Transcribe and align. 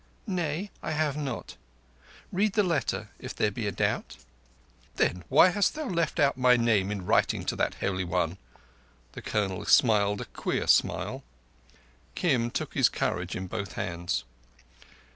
"Nay, 0.25 0.71
I 0.81 0.93
have 0.93 1.15
not. 1.15 1.57
Read 2.31 2.53
the 2.53 2.63
letter, 2.63 3.09
if 3.19 3.35
there 3.35 3.51
be 3.51 3.67
a 3.67 3.71
doubt." 3.71 4.17
"Then 4.95 5.23
why 5.29 5.49
hast 5.49 5.75
thou 5.75 5.85
left 5.85 6.19
out 6.19 6.39
my 6.39 6.57
name 6.57 6.89
in 6.89 7.05
writing 7.05 7.45
to 7.45 7.55
that 7.57 7.75
Holy 7.75 8.03
One?" 8.03 8.39
The 9.11 9.21
Colonel 9.21 9.63
smiled 9.65 10.19
a 10.21 10.25
queer 10.25 10.65
smile. 10.65 11.23
Kim 12.15 12.49
took 12.49 12.73
his 12.73 12.89
courage 12.89 13.35
in 13.35 13.45
both 13.45 13.73
hands. 13.73 14.23